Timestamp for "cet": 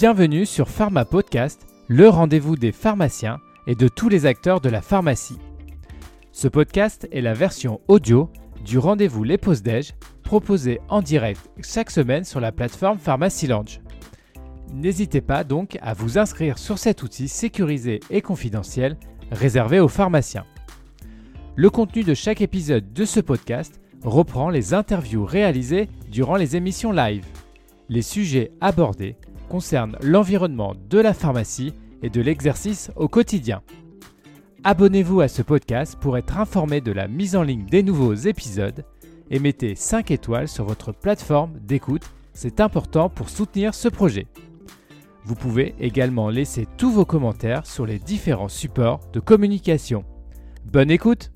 16.78-17.02